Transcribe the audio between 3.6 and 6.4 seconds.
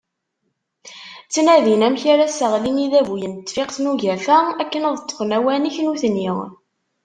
n Ugafa akken ad ṭfen awanek nutni.